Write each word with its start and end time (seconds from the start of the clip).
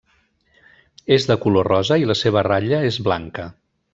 És 1.17 1.27
de 1.33 1.37
color 1.43 1.69
rosa 1.73 1.99
i 2.05 2.09
la 2.13 2.17
seva 2.23 2.45
ratlla 2.49 2.83
és 2.91 3.01
blanca. 3.11 3.49